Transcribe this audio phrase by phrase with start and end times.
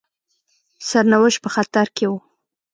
[0.89, 2.17] سرنوشت په خطر کې وو.